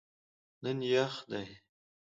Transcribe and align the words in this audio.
نن 0.63 0.77
یخ 0.91 1.13
دی 1.29 1.45